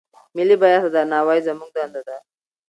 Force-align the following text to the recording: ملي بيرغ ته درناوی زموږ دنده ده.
ملي 0.35 0.55
بيرغ 0.61 0.83
ته 0.85 0.89
درناوی 0.95 1.39
زموږ 1.47 1.69
دنده 1.77 2.01
ده. 2.07 2.17